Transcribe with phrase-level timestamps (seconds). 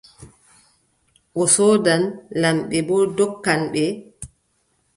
[1.41, 2.03] O soodan,
[2.41, 3.83] lamɓe boo ndonkan ɓe.